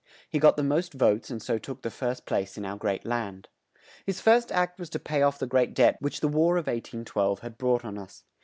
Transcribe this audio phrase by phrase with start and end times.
[0.27, 3.49] He got the most votes and so took the first place in our great land.
[4.03, 7.41] His first act was to pay off the great debt which the War of 1812
[7.41, 8.23] had brought on us.